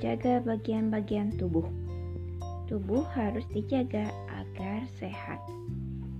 [0.00, 1.68] menjaga bagian-bagian tubuh.
[2.72, 5.36] Tubuh harus dijaga agar sehat.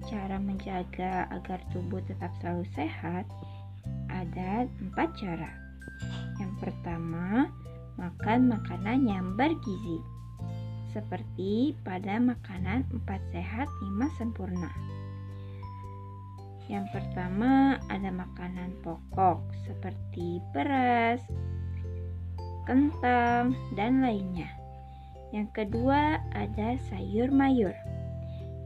[0.05, 3.25] Cara menjaga agar tubuh tetap selalu sehat
[4.13, 5.49] ada empat cara.
[6.37, 7.49] Yang pertama,
[7.97, 10.05] makan makanan yang bergizi.
[10.93, 14.69] Seperti pada makanan empat sehat lima sempurna.
[16.69, 21.25] Yang pertama ada makanan pokok seperti beras,
[22.71, 24.47] kentang, dan lainnya.
[25.35, 27.75] Yang kedua ada sayur mayur.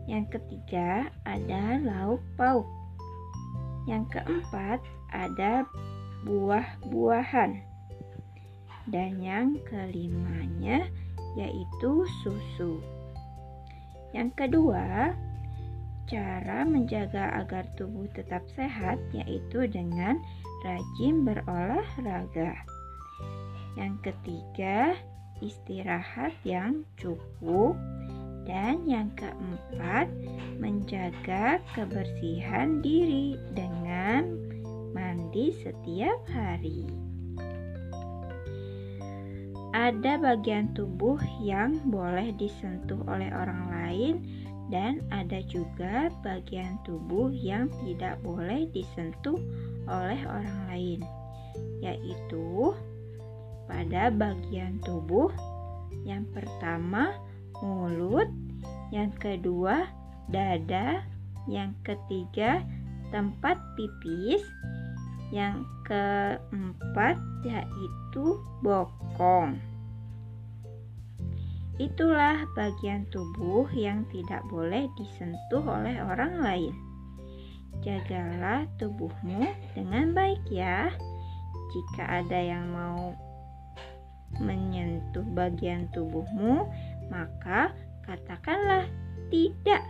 [0.05, 2.69] Yang ketiga ada lauk pauk.
[3.89, 5.65] Yang keempat ada
[6.29, 7.65] buah-buahan.
[8.93, 10.85] Dan yang kelimanya
[11.41, 12.85] yaitu susu.
[14.13, 15.17] Yang kedua,
[16.05, 20.21] cara menjaga agar tubuh tetap sehat yaitu dengan
[20.61, 22.74] rajin berolahraga.
[23.75, 24.95] Yang ketiga,
[25.43, 27.75] istirahat yang cukup.
[28.45, 30.13] Dan yang keempat,
[30.61, 34.37] menjaga kebersihan diri dengan
[34.93, 36.85] mandi setiap hari.
[39.75, 44.15] Ada bagian tubuh yang boleh disentuh oleh orang lain,
[44.71, 49.41] dan ada juga bagian tubuh yang tidak boleh disentuh
[49.91, 51.01] oleh orang lain,
[51.83, 52.71] yaitu
[53.67, 55.33] pada bagian tubuh.
[56.05, 57.17] Yang pertama,
[57.65, 58.29] mulut,
[58.93, 59.89] yang kedua,
[60.29, 61.05] dada,
[61.49, 62.61] yang ketiga,
[63.13, 64.45] tempat pipis,
[65.33, 69.57] yang keempat yaitu bokong.
[71.75, 76.75] Itulah bagian tubuh yang tidak boleh disentuh oleh orang lain.
[77.83, 80.95] Jagalah tubuhmu dengan baik ya.
[81.75, 83.19] Jika ada yang mau
[85.25, 86.69] menyentuh bagian tubuhmu,
[87.09, 87.73] maka
[88.05, 88.85] katakanlah
[89.33, 89.83] tidak.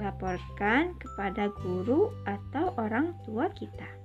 [0.00, 3.99] Laporkan kepada guru atau orang tua kita.